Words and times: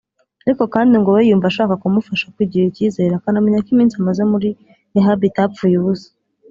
ariko 0.45 0.63
kandi 0.73 0.93
ngo 1.01 1.09
we 1.15 1.21
yumva 1.29 1.45
ashaka 1.51 1.73
kumufasha 1.81 2.31
kwigirira 2.33 2.69
icyizere 2.71 3.13
akanamenya 3.15 3.63
ko 3.65 3.69
iminsi 3.73 3.95
amaze 3.97 4.21
muri 4.31 4.49
Rehab 4.93 5.19
itapfuye 5.29 5.75
ubusa 5.77 6.09